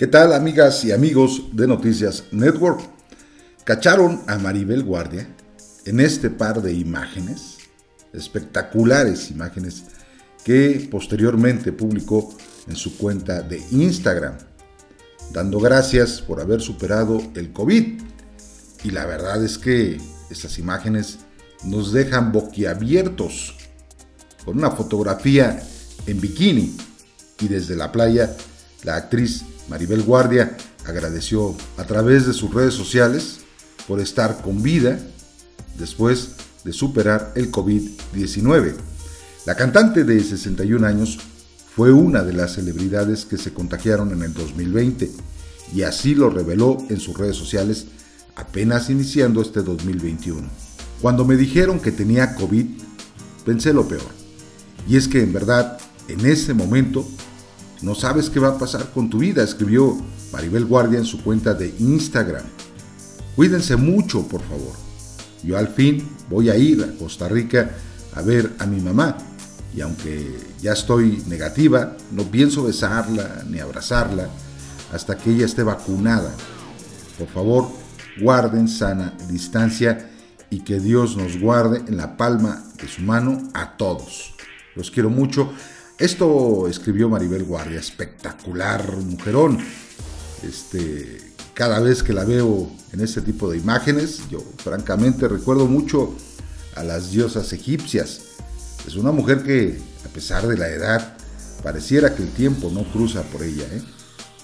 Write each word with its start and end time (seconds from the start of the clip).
¿Qué 0.00 0.06
tal 0.06 0.32
amigas 0.32 0.82
y 0.86 0.92
amigos 0.92 1.42
de 1.52 1.66
Noticias 1.66 2.24
Network? 2.30 2.80
¿Cacharon 3.64 4.22
a 4.28 4.38
Maribel 4.38 4.82
Guardia 4.82 5.28
en 5.84 6.00
este 6.00 6.30
par 6.30 6.62
de 6.62 6.72
imágenes? 6.72 7.58
Espectaculares 8.14 9.30
imágenes 9.30 9.84
que 10.42 10.88
posteriormente 10.90 11.70
publicó 11.72 12.34
en 12.66 12.76
su 12.76 12.96
cuenta 12.96 13.42
de 13.42 13.62
Instagram, 13.72 14.38
dando 15.34 15.60
gracias 15.60 16.22
por 16.22 16.40
haber 16.40 16.62
superado 16.62 17.20
el 17.34 17.52
COVID. 17.52 18.00
Y 18.84 18.90
la 18.92 19.04
verdad 19.04 19.44
es 19.44 19.58
que 19.58 20.00
estas 20.30 20.58
imágenes 20.58 21.18
nos 21.62 21.92
dejan 21.92 22.32
boquiabiertos 22.32 23.54
con 24.46 24.56
una 24.56 24.70
fotografía 24.70 25.62
en 26.06 26.20
bikini 26.22 26.74
y 27.38 27.48
desde 27.48 27.76
la 27.76 27.92
playa 27.92 28.34
la 28.82 28.96
actriz 28.96 29.44
Maribel 29.70 30.02
Guardia 30.02 30.56
agradeció 30.84 31.54
a 31.76 31.84
través 31.84 32.26
de 32.26 32.32
sus 32.32 32.52
redes 32.52 32.74
sociales 32.74 33.38
por 33.86 34.00
estar 34.00 34.42
con 34.42 34.62
vida 34.62 34.98
después 35.78 36.32
de 36.64 36.72
superar 36.72 37.32
el 37.36 37.52
COVID-19. 37.52 38.74
La 39.46 39.54
cantante 39.54 40.02
de 40.02 40.22
61 40.22 40.84
años 40.84 41.18
fue 41.74 41.92
una 41.92 42.24
de 42.24 42.32
las 42.32 42.54
celebridades 42.54 43.24
que 43.24 43.38
se 43.38 43.54
contagiaron 43.54 44.12
en 44.12 44.22
el 44.22 44.34
2020 44.34 45.08
y 45.72 45.82
así 45.82 46.16
lo 46.16 46.30
reveló 46.30 46.78
en 46.90 46.98
sus 46.98 47.16
redes 47.16 47.36
sociales 47.36 47.86
apenas 48.34 48.90
iniciando 48.90 49.40
este 49.40 49.62
2021. 49.62 50.48
Cuando 51.00 51.24
me 51.24 51.36
dijeron 51.36 51.78
que 51.78 51.92
tenía 51.92 52.34
COVID, 52.34 52.66
pensé 53.44 53.72
lo 53.72 53.86
peor. 53.86 54.10
Y 54.88 54.96
es 54.96 55.06
que 55.06 55.22
en 55.22 55.32
verdad, 55.32 55.78
en 56.08 56.26
ese 56.26 56.54
momento, 56.54 57.06
no 57.82 57.94
sabes 57.94 58.28
qué 58.28 58.38
va 58.38 58.48
a 58.48 58.58
pasar 58.58 58.90
con 58.90 59.08
tu 59.08 59.18
vida, 59.18 59.42
escribió 59.42 59.96
Maribel 60.32 60.66
Guardia 60.66 60.98
en 60.98 61.06
su 61.06 61.22
cuenta 61.22 61.54
de 61.54 61.74
Instagram. 61.78 62.44
Cuídense 63.36 63.76
mucho, 63.76 64.26
por 64.28 64.42
favor. 64.42 64.74
Yo 65.42 65.56
al 65.56 65.68
fin 65.68 66.06
voy 66.28 66.50
a 66.50 66.56
ir 66.56 66.82
a 66.82 66.98
Costa 66.98 67.28
Rica 67.28 67.70
a 68.14 68.22
ver 68.22 68.52
a 68.58 68.66
mi 68.66 68.80
mamá. 68.80 69.16
Y 69.74 69.80
aunque 69.80 70.36
ya 70.60 70.72
estoy 70.72 71.22
negativa, 71.26 71.96
no 72.10 72.24
pienso 72.24 72.64
besarla 72.64 73.44
ni 73.48 73.60
abrazarla 73.60 74.28
hasta 74.92 75.16
que 75.16 75.30
ella 75.30 75.46
esté 75.46 75.62
vacunada. 75.62 76.34
Por 77.18 77.28
favor, 77.28 77.70
guarden 78.20 78.68
sana 78.68 79.14
distancia 79.28 80.10
y 80.50 80.60
que 80.60 80.80
Dios 80.80 81.16
nos 81.16 81.38
guarde 81.38 81.82
en 81.86 81.96
la 81.96 82.16
palma 82.16 82.62
de 82.80 82.88
su 82.88 83.02
mano 83.02 83.48
a 83.54 83.76
todos. 83.76 84.34
Los 84.74 84.90
quiero 84.90 85.08
mucho. 85.08 85.52
Esto 86.00 86.66
escribió 86.66 87.10
Maribel 87.10 87.44
Guardia, 87.44 87.78
espectacular 87.78 88.90
mujerón. 88.96 89.58
Este, 90.42 91.34
cada 91.52 91.78
vez 91.80 92.02
que 92.02 92.14
la 92.14 92.24
veo 92.24 92.70
en 92.94 93.02
este 93.02 93.20
tipo 93.20 93.50
de 93.50 93.58
imágenes, 93.58 94.22
yo 94.30 94.42
francamente 94.64 95.28
recuerdo 95.28 95.66
mucho 95.66 96.14
a 96.74 96.84
las 96.84 97.10
diosas 97.10 97.52
egipcias. 97.52 98.22
Es 98.86 98.96
una 98.96 99.12
mujer 99.12 99.42
que, 99.42 99.78
a 100.06 100.08
pesar 100.08 100.48
de 100.48 100.56
la 100.56 100.68
edad, 100.70 101.18
pareciera 101.62 102.14
que 102.14 102.22
el 102.22 102.30
tiempo 102.30 102.70
no 102.72 102.84
cruza 102.84 103.22
por 103.24 103.42
ella. 103.42 103.64
¿eh? 103.70 103.82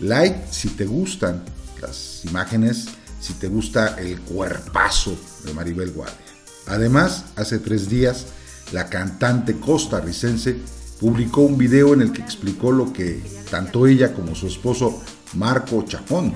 Like 0.00 0.48
si 0.50 0.68
te 0.68 0.84
gustan 0.84 1.42
las 1.80 2.26
imágenes, 2.26 2.88
si 3.22 3.32
te 3.32 3.48
gusta 3.48 3.98
el 3.98 4.20
cuerpazo 4.20 5.16
de 5.46 5.54
Maribel 5.54 5.92
Guardia. 5.92 6.18
Además, 6.66 7.24
hace 7.36 7.58
tres 7.58 7.88
días, 7.88 8.26
la 8.70 8.90
cantante 8.90 9.58
costarricense 9.58 10.58
publicó 11.00 11.42
un 11.42 11.56
video 11.56 11.94
en 11.94 12.02
el 12.02 12.12
que 12.12 12.22
explicó 12.22 12.72
lo 12.72 12.92
que 12.92 13.22
tanto 13.50 13.86
ella 13.86 14.12
como 14.14 14.34
su 14.34 14.46
esposo 14.46 15.00
Marco 15.34 15.84
Chapón 15.86 16.32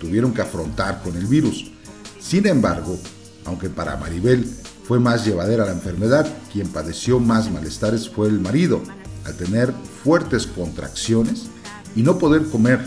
tuvieron 0.00 0.32
que 0.32 0.42
afrontar 0.42 1.02
con 1.02 1.16
el 1.16 1.26
virus. 1.26 1.70
Sin 2.20 2.46
embargo, 2.46 2.98
aunque 3.44 3.68
para 3.68 3.96
Maribel 3.96 4.48
fue 4.86 4.98
más 5.00 5.24
llevadera 5.24 5.64
la 5.64 5.72
enfermedad, 5.72 6.26
quien 6.52 6.68
padeció 6.68 7.18
más 7.20 7.50
malestares 7.50 8.08
fue 8.08 8.28
el 8.28 8.40
marido, 8.40 8.82
al 9.24 9.36
tener 9.36 9.72
fuertes 10.04 10.46
contracciones 10.46 11.46
y 11.94 12.02
no 12.02 12.18
poder 12.18 12.46
comer, 12.46 12.80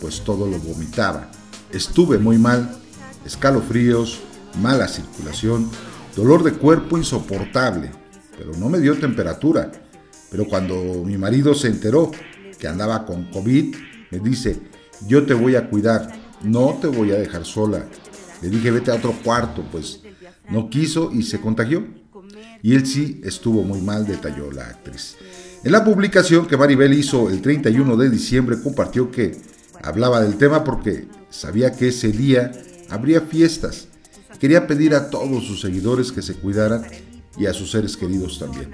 pues 0.00 0.22
todo 0.22 0.46
lo 0.46 0.58
vomitaba. 0.58 1.30
Estuve 1.70 2.18
muy 2.18 2.38
mal, 2.38 2.76
escalofríos, 3.24 4.20
mala 4.60 4.88
circulación, 4.88 5.70
dolor 6.16 6.42
de 6.42 6.52
cuerpo 6.52 6.98
insoportable, 6.98 7.90
pero 8.36 8.52
no 8.56 8.68
me 8.68 8.80
dio 8.80 8.98
temperatura 8.98 9.70
pero 10.34 10.48
cuando 10.48 11.04
mi 11.06 11.16
marido 11.16 11.54
se 11.54 11.68
enteró 11.68 12.10
que 12.58 12.66
andaba 12.66 13.06
con 13.06 13.30
COVID, 13.30 13.72
me 14.10 14.18
dice, 14.18 14.58
yo 15.06 15.24
te 15.24 15.32
voy 15.32 15.54
a 15.54 15.70
cuidar, 15.70 16.10
no 16.42 16.76
te 16.80 16.88
voy 16.88 17.12
a 17.12 17.14
dejar 17.14 17.44
sola. 17.44 17.86
Le 18.42 18.50
dije, 18.50 18.72
vete 18.72 18.90
a 18.90 18.96
otro 18.96 19.12
cuarto, 19.22 19.64
pues 19.70 20.00
no 20.50 20.68
quiso 20.68 21.12
y 21.12 21.22
se 21.22 21.40
contagió. 21.40 21.86
Y 22.62 22.74
él 22.74 22.84
sí 22.84 23.20
estuvo 23.22 23.62
muy 23.62 23.80
mal, 23.80 24.08
detalló 24.08 24.50
la 24.50 24.64
actriz. 24.70 25.14
En 25.62 25.70
la 25.70 25.84
publicación 25.84 26.48
que 26.48 26.56
Maribel 26.56 26.94
hizo 26.94 27.30
el 27.30 27.40
31 27.40 27.96
de 27.96 28.10
diciembre 28.10 28.60
compartió 28.60 29.12
que 29.12 29.38
hablaba 29.84 30.20
del 30.20 30.36
tema 30.36 30.64
porque 30.64 31.06
sabía 31.30 31.70
que 31.70 31.90
ese 31.90 32.10
día 32.10 32.50
habría 32.90 33.20
fiestas. 33.20 33.86
Quería 34.40 34.66
pedir 34.66 34.96
a 34.96 35.10
todos 35.10 35.46
sus 35.46 35.60
seguidores 35.60 36.10
que 36.10 36.22
se 36.22 36.34
cuidaran 36.34 36.84
y 37.38 37.46
a 37.46 37.54
sus 37.54 37.70
seres 37.70 37.96
queridos 37.96 38.40
también. 38.40 38.72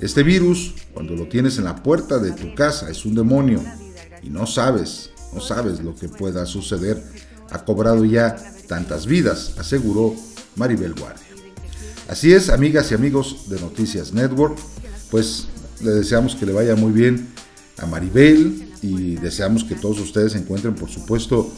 Este 0.00 0.22
virus, 0.22 0.74
cuando 0.94 1.16
lo 1.16 1.26
tienes 1.26 1.58
en 1.58 1.64
la 1.64 1.82
puerta 1.82 2.18
de 2.18 2.30
tu 2.30 2.54
casa, 2.54 2.88
es 2.88 3.04
un 3.04 3.16
demonio 3.16 3.60
y 4.22 4.30
no 4.30 4.46
sabes, 4.46 5.10
no 5.34 5.40
sabes 5.40 5.80
lo 5.80 5.96
que 5.96 6.08
pueda 6.08 6.46
suceder. 6.46 7.02
Ha 7.50 7.64
cobrado 7.64 8.04
ya 8.04 8.36
tantas 8.68 9.06
vidas, 9.06 9.54
aseguró 9.58 10.14
Maribel 10.54 10.94
Guardia. 10.94 11.26
Así 12.08 12.32
es, 12.32 12.48
amigas 12.48 12.92
y 12.92 12.94
amigos 12.94 13.48
de 13.48 13.60
Noticias 13.60 14.12
Network, 14.12 14.56
pues 15.10 15.48
le 15.82 15.90
deseamos 15.90 16.36
que 16.36 16.46
le 16.46 16.52
vaya 16.52 16.76
muy 16.76 16.92
bien 16.92 17.28
a 17.78 17.86
Maribel 17.86 18.72
y 18.82 19.16
deseamos 19.16 19.64
que 19.64 19.74
todos 19.74 19.98
ustedes 19.98 20.32
se 20.32 20.38
encuentren, 20.38 20.74
por 20.74 20.90
supuesto, 20.90 21.52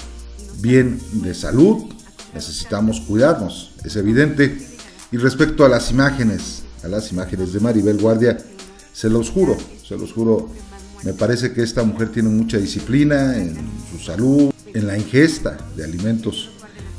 bien 0.61 0.99
de 1.13 1.35
salud. 1.35 1.93
Necesitamos 2.33 3.01
cuidarnos, 3.01 3.73
es 3.85 3.97
evidente. 3.97 4.67
Y 5.13 5.19
respecto 5.19 5.65
a 5.65 5.69
las 5.69 5.91
imágenes 5.91 6.60
a 6.83 6.89
las 6.89 7.13
imágenes 7.13 7.53
de 7.53 7.61
Maribel 7.61 7.99
Guardia. 7.99 8.39
Se 8.93 9.09
los 9.09 9.31
juro, 9.31 9.57
se 9.87 9.97
los 9.97 10.13
juro, 10.13 10.49
me 11.03 11.13
parece 11.15 11.53
que 11.53 11.63
esta 11.63 11.83
mujer 11.83 12.11
tiene 12.11 12.29
mucha 12.29 12.59
disciplina 12.59 13.37
en 13.37 13.57
su 13.91 13.99
salud, 14.05 14.53
en 14.67 14.87
la 14.87 14.99
ingesta 14.99 15.57
de 15.77 15.85
alimentos 15.85 16.51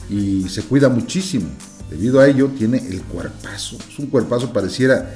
y 0.10 0.48
se 0.50 0.64
cuida 0.64 0.90
muchísimo. 0.90 1.48
Debido 1.90 2.20
a 2.20 2.28
ello 2.28 2.50
tiene 2.58 2.78
el 2.78 3.02
cuerpazo, 3.04 3.78
es 3.90 4.00
un 4.00 4.08
cuerpazo 4.08 4.52
pareciera 4.54 5.14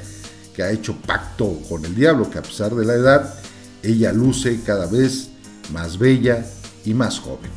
que 0.54 0.64
ha 0.64 0.72
hecho 0.72 0.96
pacto 1.06 1.60
con 1.68 1.84
el 1.86 1.96
diablo, 1.96 2.30
que 2.30 2.40
a 2.40 2.44
pesar 2.44 2.76
de 2.76 2.86
la 2.86 2.94
edad, 2.94 3.34
ella 3.82 4.14
luce 4.14 4.60
cada 4.66 4.86
vez 4.86 5.30
más 5.74 5.98
bella 5.98 6.46
y 6.86 6.94
más 6.94 7.20
joven. 7.20 7.52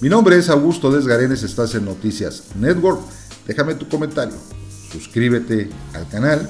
Mi 0.00 0.08
nombre 0.08 0.36
es 0.36 0.48
Augusto 0.48 0.90
Desgarenes, 0.90 1.42
estás 1.42 1.74
en 1.74 1.84
Noticias 1.84 2.44
Network. 2.56 3.00
Déjame 3.46 3.74
tu 3.74 3.88
comentario 3.88 4.34
suscríbete 4.92 5.68
al 5.94 6.08
canal 6.08 6.48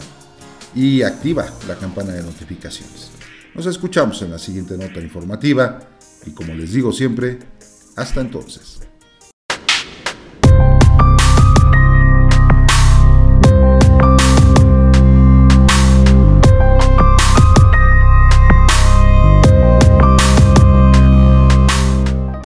y 0.74 1.02
activa 1.02 1.46
la 1.68 1.76
campana 1.76 2.12
de 2.12 2.22
notificaciones. 2.22 3.10
Nos 3.54 3.66
escuchamos 3.66 4.20
en 4.22 4.30
la 4.30 4.38
siguiente 4.38 4.76
nota 4.76 5.00
informativa 5.00 5.80
y 6.26 6.30
como 6.32 6.54
les 6.54 6.72
digo 6.72 6.92
siempre, 6.92 7.38
hasta 7.96 8.20
entonces. 8.20 8.80